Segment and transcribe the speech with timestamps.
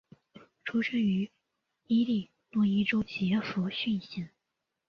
[0.65, 1.29] 出生于
[1.85, 4.31] 伊利诺伊州杰佛逊县。